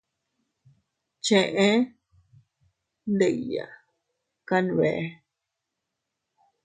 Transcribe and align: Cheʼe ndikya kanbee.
Cheʼe 1.25 1.67
ndikya 3.13 3.65
kanbee. 4.47 5.01